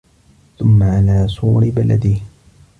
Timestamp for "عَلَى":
0.83-1.27